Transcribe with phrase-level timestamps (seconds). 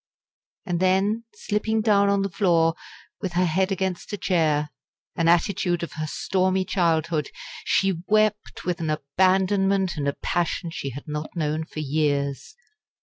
[0.65, 2.73] And then, slipping down on the floor,
[3.21, 4.71] with her head against a chair
[5.15, 7.29] an attitude of her stormy childhood
[7.65, 12.55] she wept with an abandonment and a passion she had not known for years.